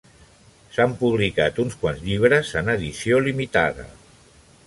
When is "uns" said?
1.65-1.75